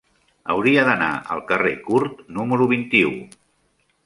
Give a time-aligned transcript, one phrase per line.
[0.53, 3.15] Hauria d'anar al carrer Curt número vint-i-u.